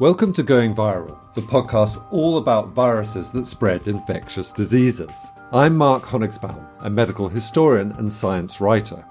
[0.00, 5.10] Welcome to Going Viral, the podcast all about viruses that spread infectious diseases.
[5.52, 9.04] I'm Mark Honigsbaum, a medical historian and science writer.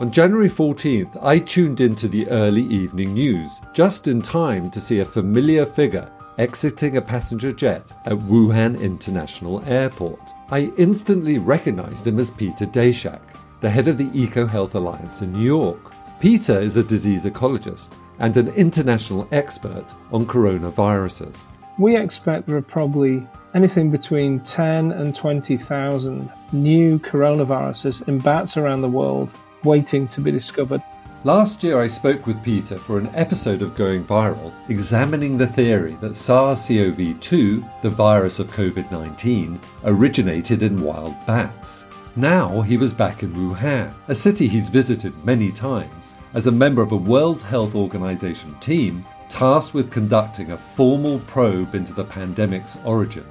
[0.00, 4.98] On January 14th, I tuned into the early evening news, just in time to see
[4.98, 10.28] a familiar figure exiting a passenger jet at Wuhan International Airport.
[10.50, 13.20] I instantly recognized him as Peter Daszak,
[13.60, 15.92] the head of the EcoHealth Alliance in New York.
[16.26, 21.36] Peter is a disease ecologist and an international expert on coronaviruses.
[21.78, 28.80] We expect there are probably anything between 10 and 20,000 new coronaviruses in bats around
[28.80, 30.82] the world waiting to be discovered.
[31.22, 35.96] Last year, I spoke with Peter for an episode of Going Viral, examining the theory
[36.00, 41.86] that SARS CoV 2, the virus of COVID 19, originated in wild bats.
[42.18, 46.82] Now he was back in Wuhan, a city he's visited many times, as a member
[46.82, 52.76] of a World Health Organization team tasked with conducting a formal probe into the pandemic's
[52.84, 53.24] origin.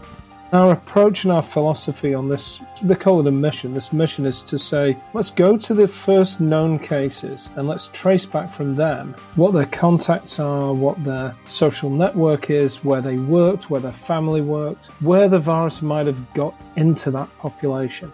[0.51, 3.75] Our approach and our philosophy on this, they call it a mission.
[3.75, 8.25] This mission is to say, let's go to the first known cases and let's trace
[8.25, 13.69] back from them what their contacts are, what their social network is, where they worked,
[13.69, 18.11] where their family worked, where the virus might have got into that population.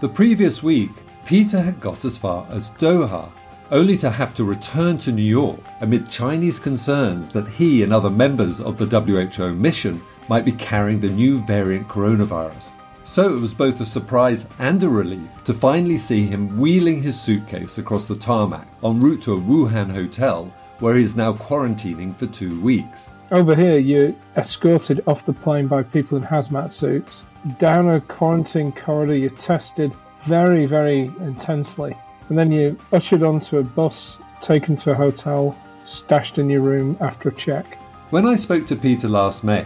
[0.00, 0.92] The previous week,
[1.26, 3.32] Peter had got as far as Doha,
[3.70, 8.10] only to have to return to New York amid Chinese concerns that he and other
[8.10, 12.70] members of the WHO mission might be carrying the new variant coronavirus.
[13.04, 17.18] So it was both a surprise and a relief to finally see him wheeling his
[17.18, 22.14] suitcase across the tarmac en route to a Wuhan hotel where he is now quarantining
[22.14, 23.10] for two weeks.
[23.30, 27.24] Over here, you're escorted off the plane by people in hazmat suits.
[27.58, 31.94] Down a quarantine corridor, you're tested very, very intensely
[32.28, 36.96] and then you're ushered onto a bus, taken to a hotel, stashed in your room
[37.00, 37.78] after a check.
[38.10, 39.64] When I spoke to Peter last May,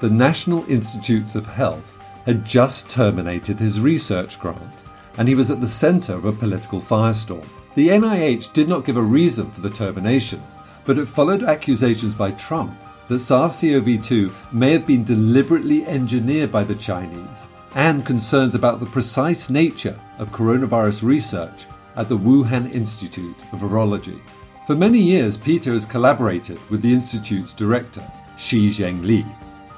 [0.00, 4.84] the National Institutes of Health had just terminated his research grant,
[5.18, 7.46] and he was at the centre of a political firestorm.
[7.74, 10.42] The NIH did not give a reason for the termination,
[10.84, 12.76] but it followed accusations by Trump
[13.08, 18.80] that SARS CoV 2 may have been deliberately engineered by the Chinese, and concerns about
[18.80, 21.66] the precise nature of coronavirus research
[21.96, 24.20] at the Wuhan Institute of Virology.
[24.66, 28.02] For many years, Peter has collaborated with the Institute's director,
[28.36, 29.24] Shi Zhengli,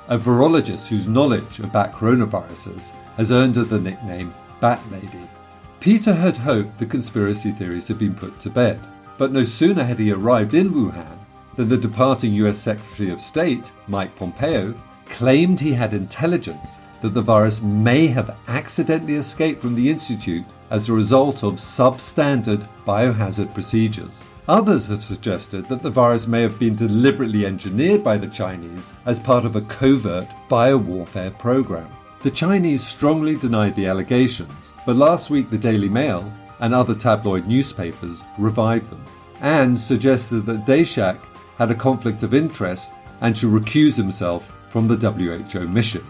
[0.08, 5.28] a virologist whose knowledge of bat coronaviruses has earned her the nickname Bat Lady.
[5.80, 8.80] Peter had hoped the conspiracy theories had been put to bed,
[9.18, 11.18] but no sooner had he arrived in Wuhan
[11.56, 14.74] than the departing US Secretary of State, Mike Pompeo,
[15.06, 20.88] claimed he had intelligence that the virus may have accidentally escaped from the Institute as
[20.88, 24.22] a result of substandard biohazard procedures.
[24.48, 29.20] Others have suggested that the virus may have been deliberately engineered by the Chinese as
[29.20, 31.88] part of a covert biowarfare program.
[32.22, 37.46] The Chinese strongly denied the allegations, but last week the Daily Mail and other tabloid
[37.46, 39.04] newspapers revived them
[39.40, 41.18] and suggested that Daszak
[41.58, 42.90] had a conflict of interest
[43.20, 46.04] and should recuse himself from the WHO mission.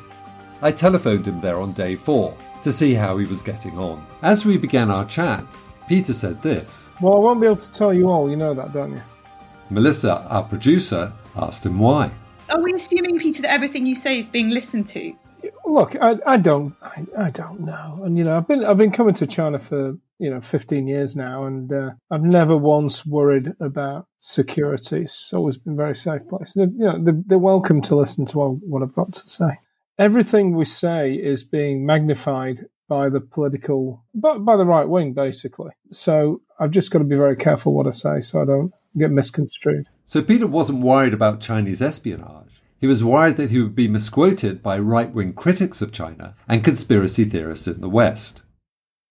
[0.62, 4.04] I telephoned him there on day four to see how he was getting on.
[4.22, 5.44] As we began our chat,
[5.88, 6.90] Peter said this.
[7.00, 9.02] Well, I won't be able to tell you all, you know that, don't you?
[9.70, 12.10] Melissa, our producer, asked him why.
[12.50, 15.14] Are we assuming, Peter, that everything you say is being listened to?
[15.64, 18.90] Look, I, I don't, I, I, don't know, and you know, I've been, I've been
[18.90, 23.52] coming to China for you know 15 years now, and uh, I've never once worried
[23.60, 25.02] about security.
[25.02, 26.54] It's always been a very safe place.
[26.54, 29.58] They're, you know, they're, they're welcome to listen to what, what I've got to say
[29.98, 35.70] everything we say is being magnified by the political, by, by the right wing, basically.
[35.90, 39.10] So I've just got to be very careful what I say so I don't get
[39.10, 39.86] misconstrued.
[40.06, 42.62] So Peter wasn't worried about Chinese espionage.
[42.80, 46.64] He was worried that he would be misquoted by right wing critics of China and
[46.64, 48.42] conspiracy theorists in the West.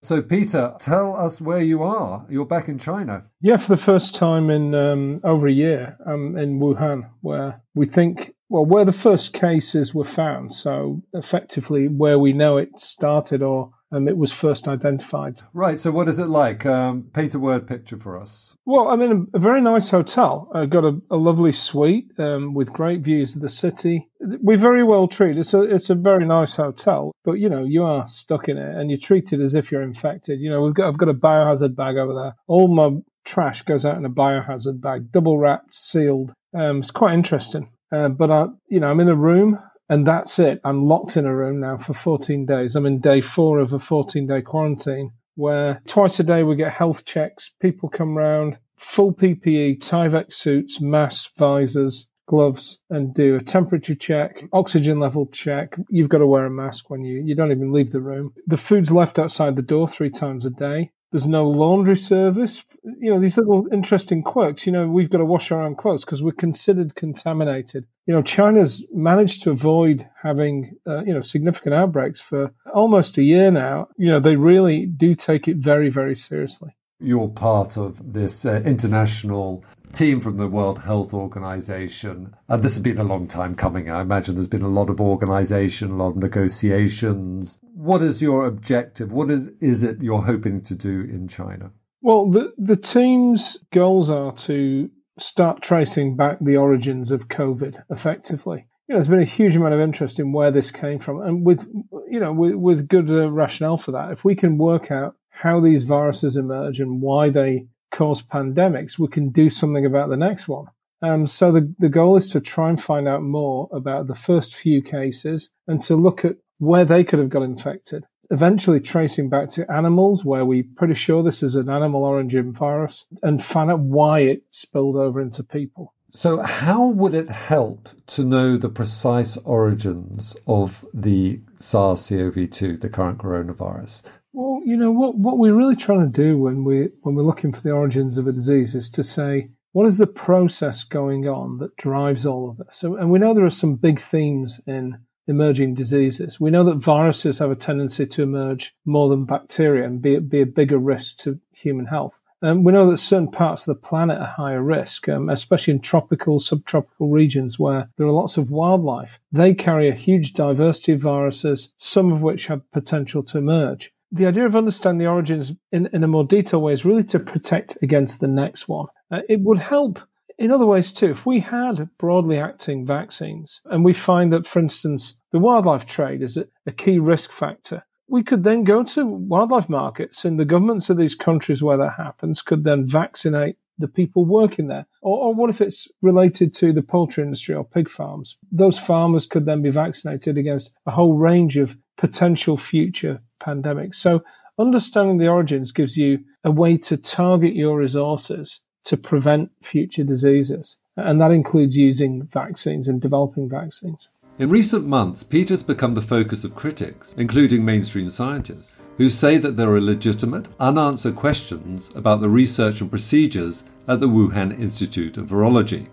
[0.01, 2.25] So, Peter, tell us where you are.
[2.29, 3.25] You're back in China.
[3.41, 7.87] Yeah, for the first time in um, over a year, I'm in Wuhan, where we
[7.87, 13.41] think well, where the first cases were found, so effectively where we know it started
[13.41, 15.41] or um, it was first identified.
[15.53, 15.79] Right.
[15.79, 16.65] So, what is it like?
[16.65, 18.55] Um, paint a word picture for us.
[18.65, 20.49] Well, I'm in a, a very nice hotel.
[20.53, 24.09] I got a, a lovely suite um, with great views of the city.
[24.19, 25.37] We're very well treated.
[25.37, 28.75] It's a it's a very nice hotel, but you know you are stuck in it
[28.75, 30.41] and you're treated as if you're infected.
[30.41, 32.35] You know, we've got I've got a biohazard bag over there.
[32.47, 36.33] All my trash goes out in a biohazard bag, double wrapped, sealed.
[36.53, 37.69] Um, it's quite interesting.
[37.91, 40.59] Uh, but I, you know, I'm in a room and that's it.
[40.63, 42.75] I'm locked in a room now for 14 days.
[42.75, 46.73] I'm in day four of a 14 day quarantine where twice a day we get
[46.73, 47.51] health checks.
[47.61, 54.43] People come round, full PPE, Tyvek suits, masks, visors, gloves and do a temperature check,
[54.53, 55.75] oxygen level check.
[55.89, 58.33] You've got to wear a mask when you, you don't even leave the room.
[58.45, 60.91] The food's left outside the door three times a day.
[61.11, 62.63] There's no laundry service.
[62.83, 64.65] You know, these little interesting quirks.
[64.65, 67.85] You know, we've got to wash our own clothes because we're considered contaminated.
[68.05, 73.23] You know, China's managed to avoid having, uh, you know, significant outbreaks for almost a
[73.23, 73.87] year now.
[73.97, 76.75] You know, they really do take it very, very seriously.
[76.99, 79.63] You're part of this uh, international
[79.93, 82.35] team from the World Health Organization.
[82.47, 83.89] And this has been a long time coming.
[83.89, 87.59] I imagine there's been a lot of organization, a lot of negotiations.
[87.73, 89.11] What is your objective?
[89.11, 91.71] What is, is it you're hoping to do in China?
[92.01, 94.89] Well, the, the team's goals are to
[95.19, 98.67] start tracing back the origins of COVID effectively.
[98.87, 101.45] You know, there's been a huge amount of interest in where this came from, and
[101.45, 101.67] with
[102.09, 104.11] you know with, with good uh, rationale for that.
[104.11, 109.07] If we can work out how these viruses emerge and why they cause pandemics, we
[109.07, 110.65] can do something about the next one.
[111.01, 114.55] Um, so the, the goal is to try and find out more about the first
[114.55, 118.05] few cases and to look at where they could have got infected.
[118.29, 123.05] Eventually tracing back to animals where we're pretty sure this is an animal origin virus
[123.23, 125.93] and find out why it spilled over into people.
[126.11, 132.77] So, how would it help to know the precise origins of the SARS CoV 2,
[132.77, 134.03] the current coronavirus?
[134.37, 137.51] Well, you know what what we're really trying to do when we when we're looking
[137.51, 141.57] for the origins of a disease is to say what is the process going on
[141.57, 142.77] that drives all of this.
[142.77, 146.39] So, and we know there are some big themes in emerging diseases.
[146.39, 150.41] We know that viruses have a tendency to emerge more than bacteria and be, be
[150.41, 152.21] a bigger risk to human health.
[152.43, 155.81] Um, we know that certain parts of the planet are higher risk, um, especially in
[155.81, 159.19] tropical, subtropical regions where there are lots of wildlife.
[159.31, 164.25] They carry a huge diversity of viruses, some of which have potential to emerge the
[164.25, 167.77] idea of understanding the origins in, in a more detailed way is really to protect
[167.81, 168.87] against the next one.
[169.11, 169.99] Uh, it would help
[170.37, 171.11] in other ways too.
[171.11, 176.21] If we had broadly acting vaccines and we find that, for instance, the wildlife trade
[176.21, 180.45] is a, a key risk factor, we could then go to wildlife markets and the
[180.45, 184.85] governments of these countries where that happens could then vaccinate the people working there?
[185.01, 188.37] Or, or, what if it's related to the poultry industry or pig farms?
[188.51, 193.95] Those farmers could then be vaccinated against a whole range of potential future pandemics.
[193.95, 194.23] So
[194.59, 200.77] understanding the origins gives you a way to target your resources to prevent future diseases.
[200.95, 204.09] And that includes using vaccines and developing vaccines.
[204.39, 209.55] In recent months, Peter's become the focus of critics, including mainstream scientists who say that
[209.55, 215.27] there are legitimate, unanswered questions about the research and procedures at the Wuhan Institute of
[215.27, 215.87] Virology.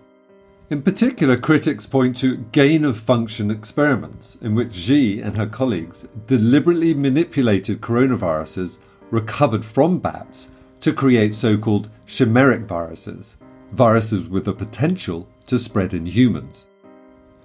[0.71, 6.09] In particular, critics point to gain of function experiments in which Xi and her colleagues
[6.27, 8.79] deliberately manipulated coronaviruses
[9.11, 10.49] recovered from bats
[10.81, 13.37] to create so called chimeric viruses,
[13.73, 16.67] viruses with the potential to spread in humans.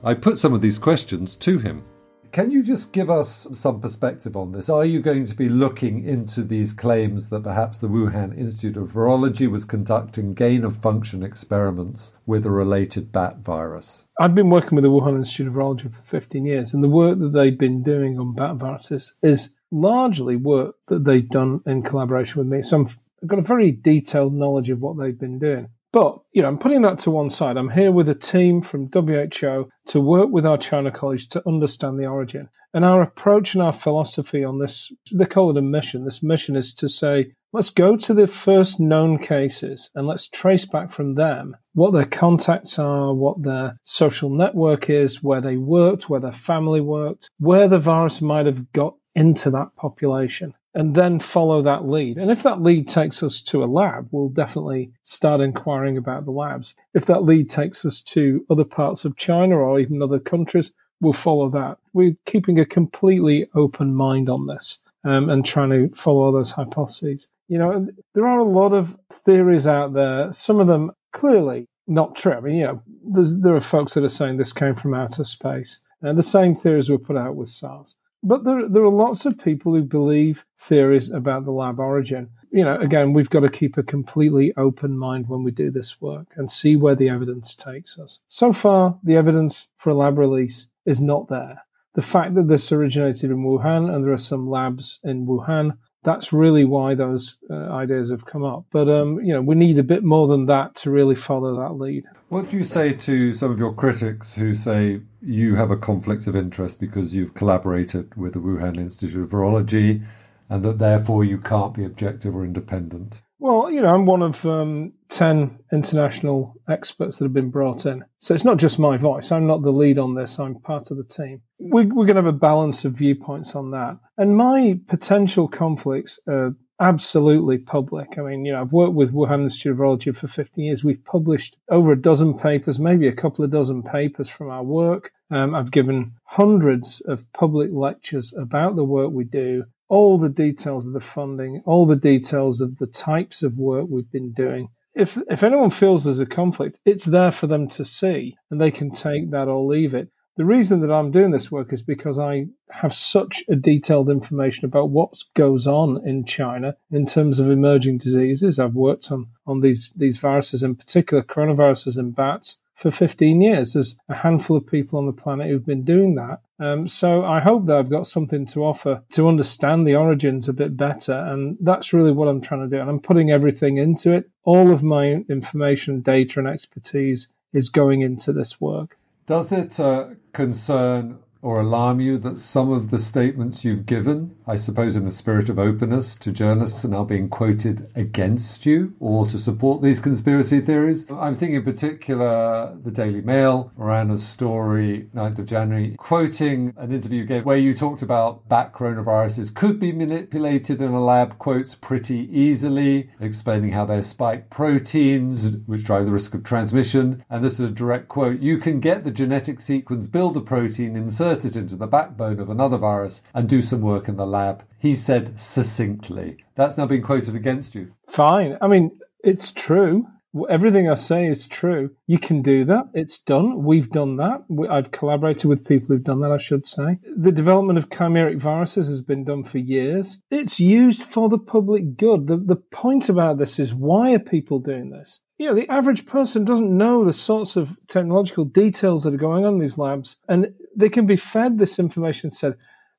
[0.04, 1.84] I put some of these questions to him.
[2.32, 4.70] Can you just give us some perspective on this?
[4.70, 8.92] Are you going to be looking into these claims that perhaps the Wuhan Institute of
[8.92, 14.04] Virology was conducting gain of function experiments with a related bat virus?
[14.20, 17.18] I've been working with the Wuhan Institute of Virology for 15 years, and the work
[17.18, 22.40] that they've been doing on bat viruses is largely work that they've done in collaboration
[22.40, 22.62] with me.
[22.62, 25.70] So I've got a very detailed knowledge of what they've been doing.
[25.92, 27.58] But, you know, I'm putting that to one side.
[27.58, 32.00] I'm here with a team from WHO to work with our China colleagues to understand
[32.00, 32.50] the origin.
[32.74, 36.06] And our approach and our philosophy on this, they call it a mission.
[36.06, 40.66] This mission is to say, let's go to the first known cases and let's trace
[40.66, 46.10] back from them what their contacts are, what their social network is, where they worked,
[46.10, 51.20] where their family worked, where the virus might have got into that population and then
[51.20, 52.18] follow that lead.
[52.18, 56.32] And if that lead takes us to a lab, we'll definitely start inquiring about the
[56.32, 56.76] labs.
[56.94, 60.72] If that lead takes us to other parts of China or even other countries,
[61.02, 61.78] we'll follow that.
[61.94, 67.30] We're keeping a completely open mind on this um, and trying to follow those hypotheses.
[67.48, 72.16] You know, there are a lot of theories out there, some of them clearly not
[72.16, 72.34] true.
[72.34, 75.80] I mean, you know, there are folks that are saying this came from outer space.
[76.02, 77.96] And the same theories were put out with SARS.
[78.22, 82.30] But there, there are lots of people who believe theories about the lab origin.
[82.52, 86.02] You know, again, we've got to keep a completely open mind when we do this
[86.02, 88.20] work and see where the evidence takes us.
[88.28, 91.64] So far, the evidence for a lab release is not there.
[91.96, 96.32] The fact that this originated in Wuhan and there are some labs in Wuhan that's
[96.32, 98.66] really why those uh, ideas have come up.
[98.72, 101.74] But um, you know, we need a bit more than that to really follow that
[101.74, 102.06] lead.
[102.30, 106.28] What do you say to some of your critics who say you have a conflict
[106.28, 110.06] of interest because you've collaborated with the Wuhan Institute of Virology,
[110.50, 113.22] and that therefore you can't be objective or independent?
[113.40, 118.04] Well, you know, I'm one of um, 10 international experts that have been brought in.
[118.20, 119.32] So it's not just my voice.
[119.32, 120.40] I'm not the lead on this.
[120.40, 121.42] I'm part of the team.
[121.58, 123.98] We, we're going to have a balance of viewpoints on that.
[124.18, 128.18] And my potential conflicts are absolutely public.
[128.18, 130.84] I mean, you know, I've worked with Wuhan Institute of Virology for 15 years.
[130.84, 135.12] We've published over a dozen papers, maybe a couple of dozen papers from our work.
[135.32, 140.88] Um, I've given hundreds of public lectures about the work we do all the details
[140.88, 144.70] of the funding, all the details of the types of work we've been doing.
[144.96, 148.72] If, if anyone feels there's a conflict, it's there for them to see and they
[148.72, 150.10] can take that or leave it.
[150.38, 154.64] The reason that I'm doing this work is because I have such a detailed information
[154.64, 158.58] about what goes on in China in terms of emerging diseases.
[158.58, 163.74] I've worked on, on these, these viruses, in particular coronaviruses in bats, for 15 years.
[163.74, 166.40] There's a handful of people on the planet who've been doing that.
[166.60, 170.54] Um, so I hope that I've got something to offer to understand the origins a
[170.54, 171.12] bit better.
[171.14, 172.80] And that's really what I'm trying to do.
[172.80, 174.30] And I'm putting everything into it.
[174.46, 178.98] All of my information, data, and expertise is going into this work.
[179.26, 184.58] Does it uh, concern or alarm you that some of the statements you've given, I
[184.58, 189.26] suppose in the spirit of openness to journalists, are now being quoted against you or
[189.28, 191.10] to support these conspiracy theories?
[191.10, 196.92] I'm thinking in particular the Daily Mail, ran a story 9th of January, quoting an
[196.92, 201.38] interview you gave where you talked about bat coronaviruses could be manipulated in a lab,
[201.38, 207.24] quotes, pretty easily, explaining how they're spike proteins, which drive the risk of transmission.
[207.30, 210.96] And this is a direct quote, you can get the genetic sequence, build the protein,
[210.96, 214.64] insert it into the backbone of another virus and do some work in the lab.
[214.78, 216.38] He said succinctly.
[216.56, 217.94] That's now been quoted against you.
[218.08, 218.58] Fine.
[218.62, 220.08] I mean, it's true.
[220.50, 221.92] Everything I say is true.
[222.06, 222.86] You can do that.
[222.94, 223.64] It's done.
[223.64, 224.44] We've done that.
[224.70, 227.00] I've collaborated with people who've done that, I should say.
[227.18, 230.18] The development of chimeric viruses has been done for years.
[230.30, 232.28] It's used for the public good.
[232.28, 235.22] The, the point about this is why are people doing this?
[235.40, 239.46] you know, the average person doesn't know the sorts of technological details that are going
[239.46, 240.18] on in these labs.
[240.28, 242.56] And they can be fed this information and said,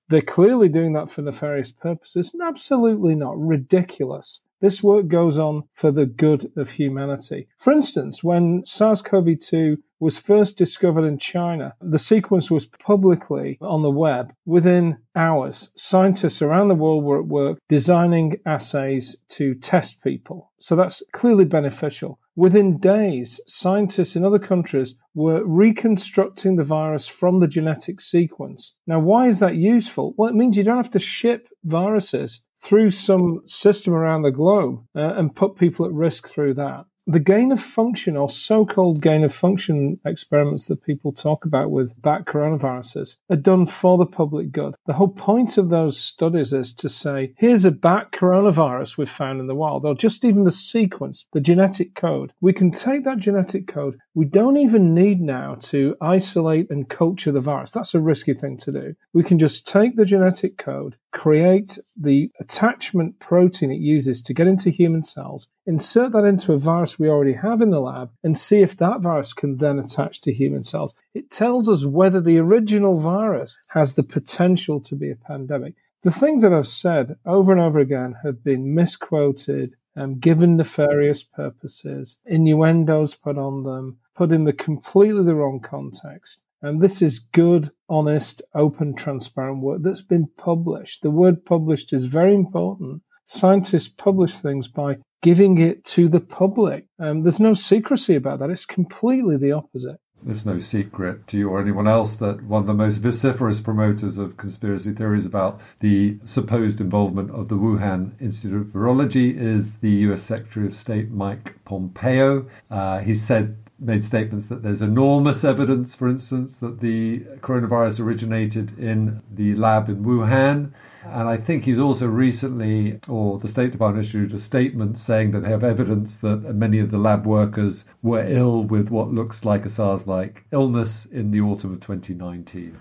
[0.08, 2.34] they're clearly doing that for nefarious purposes.
[2.42, 3.38] Absolutely not.
[3.38, 4.40] Ridiculous.
[4.60, 7.48] This work goes on for the good of humanity.
[7.58, 13.58] For instance, when SARS CoV 2 was first discovered in China, the sequence was publicly
[13.60, 15.70] on the web within hours.
[15.76, 20.52] Scientists around the world were at work designing assays to test people.
[20.58, 22.18] So that's clearly beneficial.
[22.36, 28.74] Within days, scientists in other countries were reconstructing the virus from the genetic sequence.
[28.86, 30.14] Now, why is that useful?
[30.16, 34.84] Well, it means you don't have to ship viruses through some system around the globe
[34.94, 39.24] uh, and put people at risk through that the gain of function or so-called gain
[39.24, 44.52] of function experiments that people talk about with bat coronaviruses are done for the public
[44.52, 44.74] good.
[44.86, 49.40] The whole point of those studies is to say, here's a bat coronavirus we've found
[49.40, 52.32] in the wild, or just even the sequence, the genetic code.
[52.40, 53.98] We can take that genetic code.
[54.12, 57.70] We don't even need now to isolate and culture the virus.
[57.70, 58.94] That's a risky thing to do.
[59.12, 64.48] We can just take the genetic code, create the attachment protein it uses to get
[64.48, 68.36] into human cells, insert that into a virus we already have in the lab, and
[68.36, 70.96] see if that virus can then attach to human cells.
[71.14, 75.74] It tells us whether the original virus has the potential to be a pandemic.
[76.02, 81.22] The things that I've said over and over again have been misquoted, um, given nefarious
[81.22, 86.42] purposes, innuendos put on them, put in the completely the wrong context.
[86.62, 91.02] And this is good, honest, open, transparent work that's been published.
[91.02, 93.02] The word published is very important.
[93.24, 96.86] Scientists publish things by giving it to the public.
[96.98, 98.50] Um, there's no secrecy about that.
[98.50, 100.00] It's completely the opposite.
[100.22, 104.18] There's no secret to you or anyone else that one of the most vociferous promoters
[104.18, 109.90] of conspiracy theories about the supposed involvement of the Wuhan Institute of Virology is the
[109.90, 112.46] US Secretary of State Mike Pompeo.
[112.70, 118.78] Uh, he said made statements that there's enormous evidence, for instance, that the coronavirus originated
[118.78, 120.72] in the lab in Wuhan.
[121.04, 125.40] And I think he's also recently, or the State Department issued a statement saying that
[125.40, 129.64] they have evidence that many of the lab workers were ill with what looks like
[129.64, 132.78] a SARS like illness in the autumn of 2019.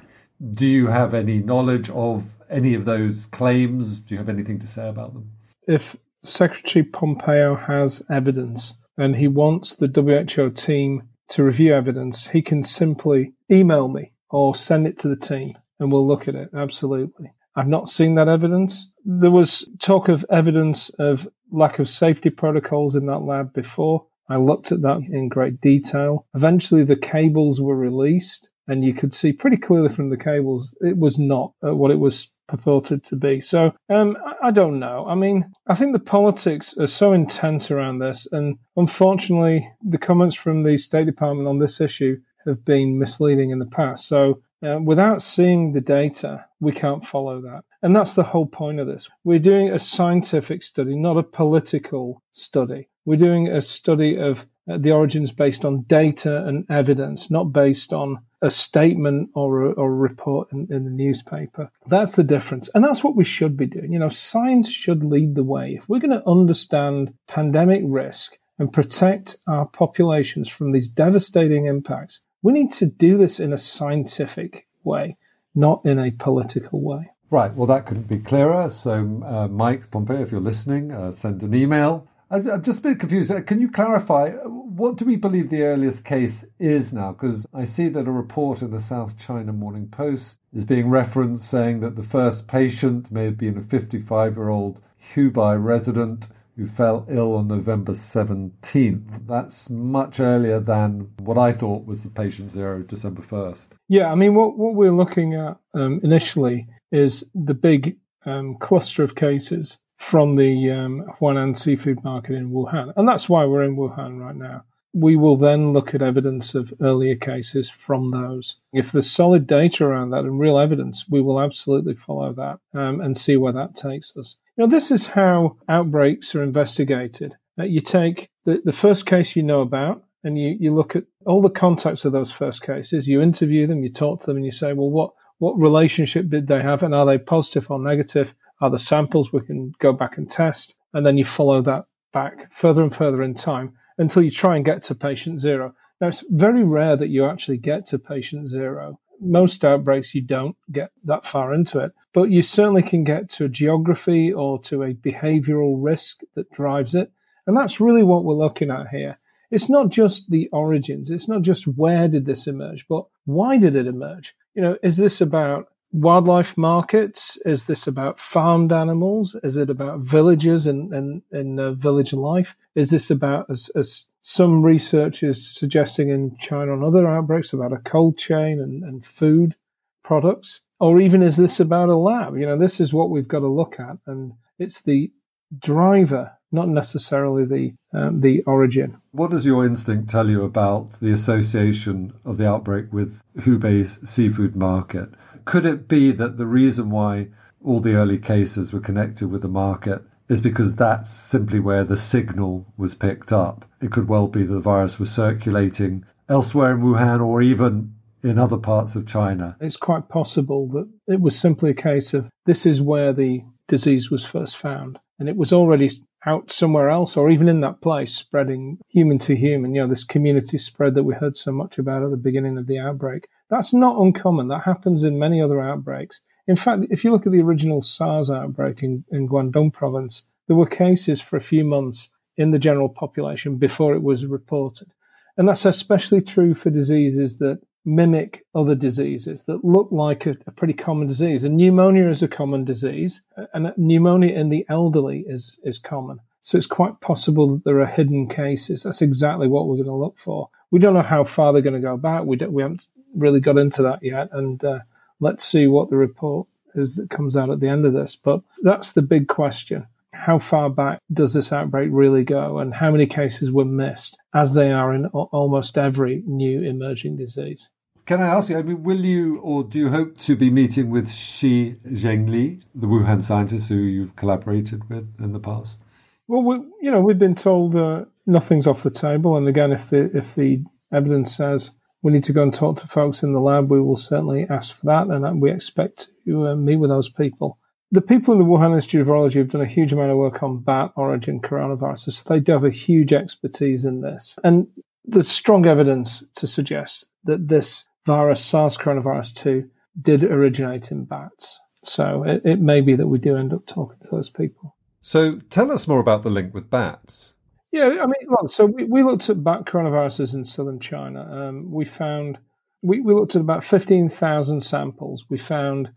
[0.53, 3.99] Do you have any knowledge of any of those claims?
[3.99, 5.31] Do you have anything to say about them?
[5.67, 12.41] If Secretary Pompeo has evidence and he wants the WHO team to review evidence, he
[12.41, 16.49] can simply email me or send it to the team and we'll look at it.
[16.53, 17.31] Absolutely.
[17.55, 18.89] I've not seen that evidence.
[19.05, 24.05] There was talk of evidence of lack of safety protocols in that lab before.
[24.29, 26.27] I looked at that in great detail.
[26.35, 30.97] Eventually, the cables were released, and you could see pretty clearly from the cables it
[30.97, 33.39] was not uh, what it was purported to be.
[33.39, 35.05] So um, I don't know.
[35.07, 40.35] I mean, I think the politics are so intense around this, and unfortunately, the comments
[40.35, 44.07] from the State Department on this issue have been misleading in the past.
[44.07, 47.63] So uh, without seeing the data, we can't follow that.
[47.81, 49.09] And that's the whole point of this.
[49.23, 52.89] We're doing a scientific study, not a political study.
[53.05, 57.91] We're doing a study of uh, the origins based on data and evidence, not based
[57.91, 61.71] on a statement or a, or a report in, in, the newspaper.
[61.87, 62.69] That's the difference.
[62.73, 63.91] And that's what we should be doing.
[63.91, 65.75] You know, science should lead the way.
[65.77, 72.21] If we're going to understand pandemic risk and protect our populations from these devastating impacts,
[72.41, 75.17] we need to do this in a scientific way,
[75.53, 77.11] not in a political way.
[77.31, 77.53] Right.
[77.53, 78.69] Well, that couldn't be clearer.
[78.69, 82.07] So, uh, Mike Pompeo, if you're listening, uh, send an email.
[82.31, 83.31] I'm just a bit confused.
[83.31, 87.11] Uh, can you clarify what do we believe the earliest case is now?
[87.11, 91.49] Because I see that a report in the South China Morning Post is being referenced
[91.49, 94.79] saying that the first patient may have been a 55 year old
[95.13, 99.25] Hubei resident who fell ill on November 17th.
[99.25, 103.69] That's much earlier than what I thought was the patient zero, December 1st.
[103.87, 109.03] Yeah, I mean, what, what we're looking at um, initially is the big um, cluster
[109.03, 112.93] of cases from the um, Huanan seafood market in Wuhan.
[112.95, 114.63] And that's why we're in Wuhan right now.
[114.93, 118.55] We will then look at evidence of earlier cases from those.
[118.73, 123.01] If there's solid data around that and real evidence, we will absolutely follow that um,
[123.01, 124.37] and see where that takes us.
[124.57, 127.35] You know, this is how outbreaks are investigated.
[127.59, 131.03] Uh, you take the, the first case you know about, and you, you look at
[131.25, 134.45] all the contacts of those first cases, you interview them, you talk to them, and
[134.45, 138.33] you say, well, what, what relationship did they have, and are they positive or negative?
[138.61, 140.75] The samples we can go back and test?
[140.93, 144.65] And then you follow that back further and further in time until you try and
[144.65, 145.75] get to patient zero.
[146.01, 148.99] Now, it's very rare that you actually get to patient zero.
[149.21, 153.45] Most outbreaks, you don't get that far into it, but you certainly can get to
[153.45, 157.11] a geography or to a behavioral risk that drives it.
[157.45, 159.15] And that's really what we're looking at here.
[159.51, 161.09] It's not just the origins.
[161.09, 164.35] It's not just where did this emerge, but why did it emerge?
[164.53, 167.37] You know, is this about wildlife markets?
[167.45, 169.35] Is this about farmed animals?
[169.43, 172.55] Is it about villages and, and, and uh, village life?
[172.75, 177.73] Is this about, as, as some research is suggesting in China and other outbreaks, about
[177.73, 179.55] a cold chain and, and food
[180.03, 180.61] products?
[180.79, 182.37] Or even is this about a lab?
[182.37, 183.97] You know, this is what we've got to look at.
[184.05, 185.11] And it's the
[185.57, 189.01] driver, not necessarily the um, the origin.
[189.11, 194.55] What does your instinct tell you about the association of the outbreak with Hubei's seafood
[194.55, 195.09] market?
[195.49, 197.29] Could it be that the reason why
[197.65, 201.97] all the early cases were connected with the market is because that's simply where the
[201.97, 203.65] signal was picked up?
[203.81, 208.37] It could well be that the virus was circulating elsewhere in Wuhan or even in
[208.37, 209.57] other parts of China.
[209.59, 214.11] It's quite possible that it was simply a case of this is where the disease
[214.11, 214.99] was first found.
[215.17, 215.89] And it was already
[216.25, 220.03] out somewhere else or even in that place, spreading human to human, you know, this
[220.03, 223.27] community spread that we heard so much about at the beginning of the outbreak.
[223.49, 224.47] That's not uncommon.
[224.47, 226.21] That happens in many other outbreaks.
[226.47, 230.55] In fact, if you look at the original SARS outbreak in, in Guangdong province, there
[230.55, 234.89] were cases for a few months in the general population before it was reported.
[235.37, 240.51] And that's especially true for diseases that mimic other diseases that look like a, a,
[240.51, 241.43] pretty common disease.
[241.43, 243.21] And pneumonia is a common disease,
[243.53, 246.19] and pneumonia in the elderly is, is common.
[246.41, 248.83] So it's quite possible that there are hidden cases.
[248.83, 250.49] That's exactly what we're going to look for.
[250.71, 252.23] We don't know how far they're going to go back.
[252.23, 254.29] We, we haven't really got into that yet.
[254.31, 254.79] And uh,
[255.19, 258.15] let's see what the report is that comes out at the end of this.
[258.15, 259.87] But that's the big question.
[260.25, 262.59] How far back does this outbreak really go?
[262.59, 267.69] And how many cases were missed, as they are in almost every new emerging disease?
[268.05, 270.89] Can I ask you, I mean, will you or do you hope to be meeting
[270.89, 275.79] with Shi Zhengli, the Wuhan scientist who you've collaborated with in the past?
[276.27, 279.37] Well, we, you know, we've been told uh, nothing's off the table.
[279.37, 282.87] And again, if the, if the evidence says we need to go and talk to
[282.87, 286.55] folks in the lab, we will certainly ask for that, and we expect to uh,
[286.55, 287.59] meet with those people.
[287.91, 290.43] The people in the Wuhan Institute of Virology have done a huge amount of work
[290.43, 292.13] on bat origin coronaviruses.
[292.13, 294.37] So they do have a huge expertise in this.
[294.43, 294.67] And
[295.05, 301.59] there's strong evidence to suggest that this virus, SARS coronavirus 2, did originate in bats.
[301.83, 304.75] So it, it may be that we do end up talking to those people.
[305.01, 307.33] So tell us more about the link with bats.
[307.71, 311.21] Yeah, I mean, look, so we, we looked at bat coronaviruses in southern China.
[311.21, 312.39] Um, we found,
[312.81, 315.25] we, we looked at about 15,000 samples.
[315.29, 315.91] We found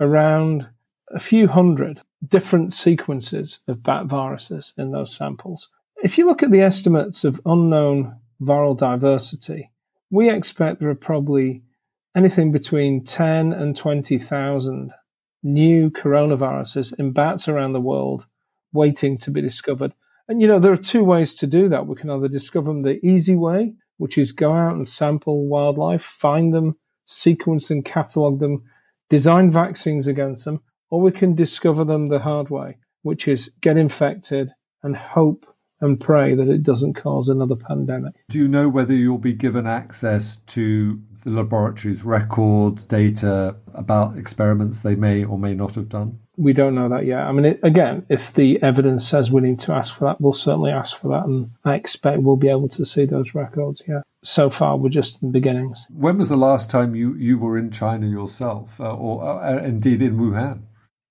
[0.00, 0.68] around
[1.12, 5.68] a few hundred different sequences of bat viruses in those samples.
[6.02, 9.70] If you look at the estimates of unknown viral diversity,
[10.10, 11.62] we expect there are probably
[12.16, 14.92] anything between 10 and 20,000
[15.42, 18.26] new coronaviruses in bats around the world
[18.72, 19.92] waiting to be discovered.
[20.28, 21.86] And, you know, there are two ways to do that.
[21.86, 26.02] We can either discover them the easy way, which is go out and sample wildlife,
[26.02, 28.64] find them, sequence and catalog them,
[29.10, 30.60] design vaccines against them,
[30.94, 34.52] or we can discover them the hard way, which is get infected
[34.84, 35.44] and hope
[35.80, 38.14] and pray that it doesn't cause another pandemic.
[38.28, 44.82] Do you know whether you'll be given access to the laboratory's records, data about experiments
[44.82, 46.20] they may or may not have done?
[46.36, 47.22] We don't know that yet.
[47.22, 50.32] I mean, it, again, if the evidence says we need to ask for that, we'll
[50.32, 53.82] certainly ask for that, and I expect we'll be able to see those records.
[53.88, 54.02] Yeah.
[54.22, 55.86] So far, we're just in the beginnings.
[55.90, 60.00] When was the last time you, you were in China yourself, uh, or uh, indeed
[60.00, 60.62] in Wuhan?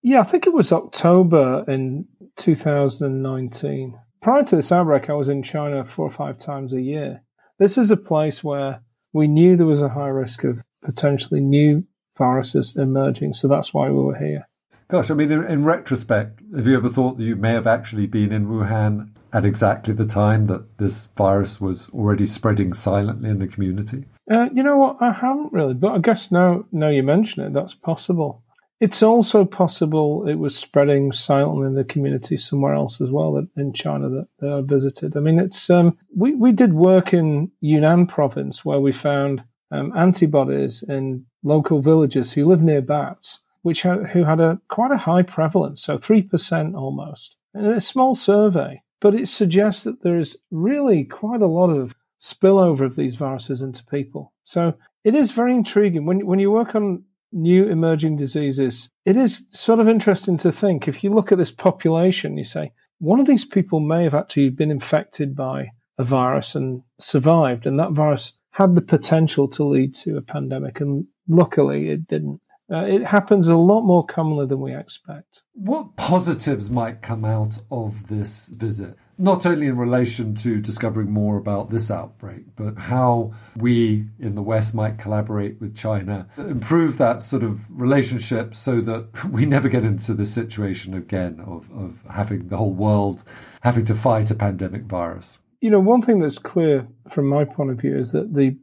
[0.03, 3.97] Yeah, I think it was October in 2019.
[4.21, 7.23] Prior to this outbreak, I was in China four or five times a year.
[7.57, 8.81] This is a place where
[9.13, 11.85] we knew there was a high risk of potentially new
[12.17, 14.47] viruses emerging, so that's why we were here.
[14.89, 18.05] Gosh, I mean, in, in, retrospect, have you ever thought that you may have actually
[18.05, 23.39] been in Wuhan at exactly the time that this virus was already spreading silently in
[23.39, 24.05] the community?
[24.29, 24.97] Uh, you know what?
[25.01, 28.42] I haven't really, but I guess now, now you mention it, that's possible.
[28.83, 33.71] It's also possible it was spreading silently in the community somewhere else as well in
[33.71, 35.15] China that, that I visited.
[35.15, 39.93] I mean, it's um, we we did work in Yunnan province where we found um,
[39.95, 45.23] antibodies in local villagers who live near bats, which who had a quite a high
[45.23, 47.37] prevalence, so three percent almost.
[47.53, 51.95] in a small survey, but it suggests that there is really quite a lot of
[52.19, 54.33] spillover of these viruses into people.
[54.43, 59.45] So it is very intriguing when when you work on new emerging diseases, it is
[59.51, 63.25] sort of interesting to think if you look at this population, you say, one of
[63.25, 68.33] these people may have actually been infected by a virus and survived, and that virus
[68.51, 72.39] had the potential to lead to a pandemic, and luckily it didn't.
[72.71, 75.43] Uh, it happens a lot more commonly than we expect.
[75.53, 78.95] What positives might come out of this visit?
[79.17, 84.41] Not only in relation to discovering more about this outbreak, but how we in the
[84.41, 89.83] West might collaborate with China, improve that sort of relationship so that we never get
[89.83, 93.23] into the situation again of, of having the whole world
[93.61, 95.37] having to fight a pandemic virus.
[95.61, 98.57] You know, one thing that's clear from my point of view is that the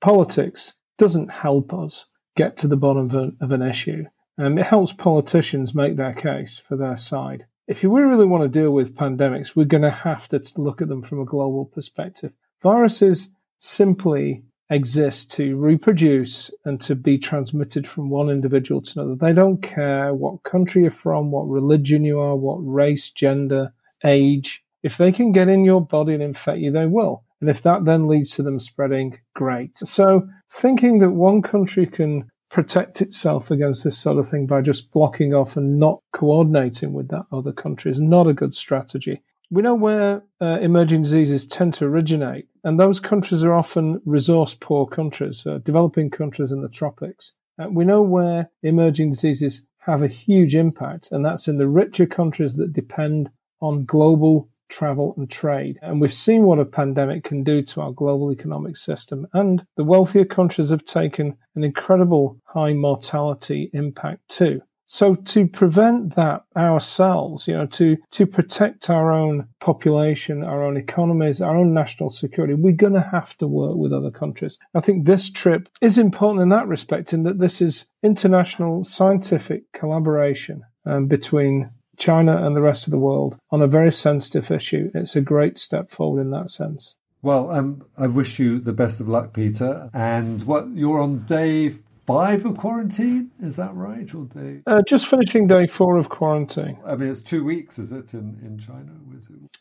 [0.00, 4.04] politics doesn't help us get to the bottom of, a, of an issue.
[4.38, 7.46] Um, it helps politicians make their case for their side.
[7.66, 10.88] If we really want to deal with pandemics, we're going to have to look at
[10.88, 12.32] them from a global perspective.
[12.62, 19.16] Viruses simply exist to reproduce and to be transmitted from one individual to another.
[19.16, 23.72] They don't care what country you're from, what religion you are, what race, gender,
[24.04, 24.62] age.
[24.82, 27.24] If they can get in your body and infect you, they will.
[27.40, 29.76] And if that then leads to them spreading, great.
[29.78, 34.90] So thinking that one country can protect itself against this sort of thing by just
[34.90, 39.22] blocking off and not coordinating with that other country is not a good strategy.
[39.50, 44.54] We know where uh, emerging diseases tend to originate, and those countries are often resource
[44.58, 47.34] poor countries, uh, developing countries in the tropics.
[47.58, 52.06] Uh, we know where emerging diseases have a huge impact, and that's in the richer
[52.06, 53.30] countries that depend
[53.60, 55.78] on global travel and trade.
[55.82, 59.26] And we've seen what a pandemic can do to our global economic system.
[59.32, 64.60] And the wealthier countries have taken an incredible high mortality impact too.
[64.86, 70.76] So to prevent that ourselves, you know, to, to protect our own population, our own
[70.76, 74.58] economies, our own national security, we're going to have to work with other countries.
[74.74, 79.72] I think this trip is important in that respect, in that this is international scientific
[79.72, 84.90] collaboration um, between China and the rest of the world on a very sensitive issue.
[84.94, 86.96] It's a great step forward in that sense.
[87.22, 89.88] Well, um, I wish you the best of luck, Peter.
[89.94, 91.70] And what you're on day
[92.06, 94.14] five of quarantine, is that right?
[94.14, 94.60] Or day?
[94.66, 96.76] Uh, just finishing day four of quarantine.
[96.84, 98.92] I mean, it's two weeks, is it, in, in China?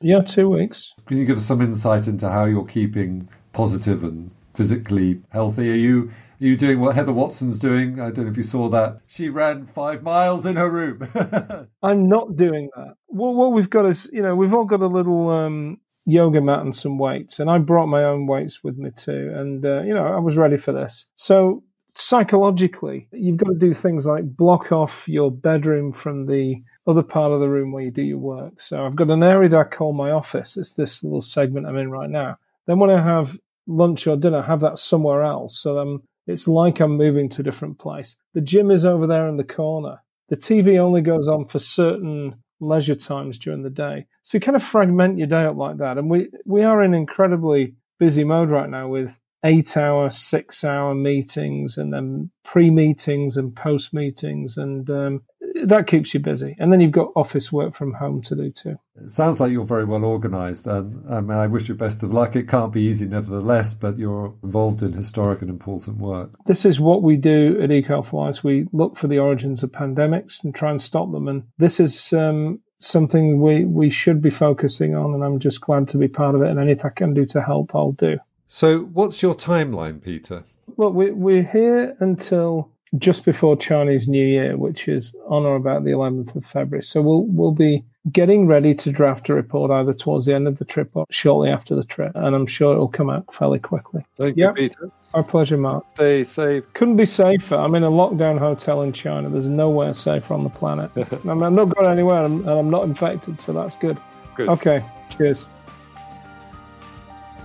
[0.01, 0.93] Yeah, two weeks.
[1.05, 5.71] Can you give us some insight into how you're keeping positive and physically healthy?
[5.71, 6.11] Are you
[6.41, 8.01] are you doing what Heather Watson's doing?
[8.01, 8.99] I don't know if you saw that.
[9.07, 11.07] She ran five miles in her room.
[11.83, 12.95] I'm not doing that.
[13.07, 16.59] Well, what we've got is, you know, we've all got a little um, yoga mat
[16.59, 19.31] and some weights, and I brought my own weights with me too.
[19.33, 21.05] And, uh, you know, I was ready for this.
[21.15, 21.63] So
[21.95, 27.31] psychologically, you've got to do things like block off your bedroom from the other part
[27.31, 28.59] of the room where you do your work.
[28.59, 30.57] So I've got an area that I call my office.
[30.57, 32.37] It's this little segment I'm in right now.
[32.65, 33.37] Then when I have
[33.67, 35.60] lunch or dinner, have that somewhere else.
[35.60, 38.15] So I'm it's like I'm moving to a different place.
[38.34, 40.02] The gym is over there in the corner.
[40.30, 44.06] The TV only goes on for certain leisure times during the day.
[44.23, 45.97] So you kind of fragment your day up like that.
[45.97, 50.95] And we, we are in incredibly busy mode right now with eight hour, six hour
[50.95, 54.56] meetings and then pre meetings and post meetings.
[54.56, 55.23] And um,
[55.65, 56.55] that keeps you busy.
[56.59, 58.77] And then you've got office work from home to do too.
[58.95, 62.35] It sounds like you're very well organised, and um, I wish you best of luck.
[62.35, 66.31] It can't be easy, nevertheless, but you're involved in historic and important work.
[66.45, 68.43] This is what we do at EcoHealthWise.
[68.43, 71.27] We look for the origins of pandemics and try and stop them.
[71.27, 75.87] And this is um, something we, we should be focusing on, and I'm just glad
[75.89, 76.49] to be part of it.
[76.49, 78.17] And anything I can do to help, I'll do.
[78.47, 80.43] So, what's your timeline, Peter?
[80.77, 85.84] Look, we, we're here until just before Chinese New Year, which is on or about
[85.84, 86.84] the 11th of February.
[86.84, 90.60] So we'll we'll be getting ready to draft a report either towards the end of
[90.60, 94.06] the trip or shortly after the trip, and I'm sure it'll come out fairly quickly.
[94.15, 94.58] Thank yep.
[94.58, 94.91] you, Peter.
[95.13, 95.86] Our pleasure, Mark.
[95.91, 96.65] Stay safe.
[96.73, 97.56] Couldn't be safer.
[97.56, 99.29] I'm in a lockdown hotel in China.
[99.29, 100.91] There's nowhere safer on the planet.
[101.23, 103.97] I'm, I'm, not going anywhere, and I'm not infected, so that's good.
[104.36, 104.49] Good.
[104.49, 104.84] Okay.
[105.15, 105.45] Cheers.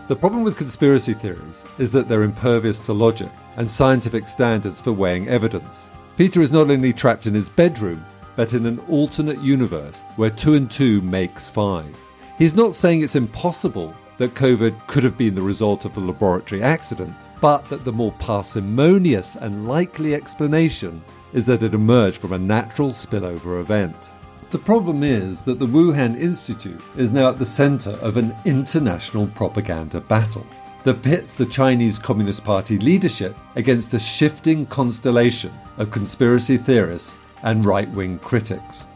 [0.08, 4.90] The problem with conspiracy theories is that they're impervious to logic and scientific standards for
[4.90, 5.90] weighing evidence.
[6.16, 8.02] Peter is not only trapped in his bedroom,
[8.34, 11.94] but in an alternate universe where two and two makes five.
[12.38, 16.62] He's not saying it's impossible that COVID could have been the result of a laboratory
[16.62, 21.02] accident, but that the more parsimonious and likely explanation
[21.34, 24.10] is that it emerged from a natural spillover event.
[24.50, 29.26] The problem is that the Wuhan Institute is now at the center of an international
[29.26, 30.46] propaganda battle
[30.84, 37.66] that pits the Chinese Communist Party leadership against a shifting constellation of conspiracy theorists and
[37.66, 38.86] right wing critics.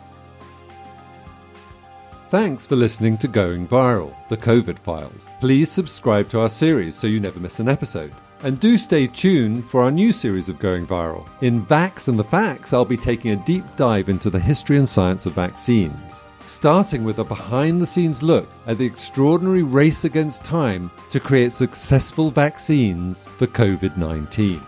[2.31, 5.29] Thanks for listening to Going Viral, the COVID Files.
[5.39, 8.15] Please subscribe to our series so you never miss an episode.
[8.45, 11.29] And do stay tuned for our new series of Going Viral.
[11.43, 14.89] In Vax and the Facts, I'll be taking a deep dive into the history and
[14.89, 20.43] science of vaccines, starting with a behind the scenes look at the extraordinary race against
[20.43, 24.61] time to create successful vaccines for COVID 19.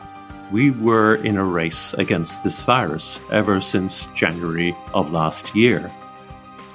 [0.53, 5.91] We were in a race against this virus ever since January of last year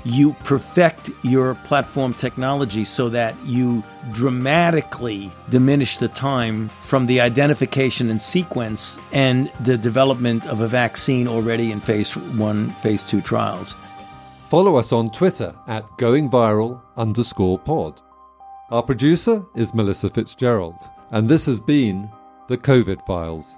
[0.03, 8.09] you perfect your platform technology so that you dramatically diminish the time from the identification
[8.09, 13.75] and sequence and the development of a vaccine already in phase one, phase two trials.
[14.49, 18.01] Follow us on Twitter at goingviral underscore pod.
[18.71, 22.09] Our producer is Melissa Fitzgerald, and this has been
[22.47, 23.57] the COVID Files.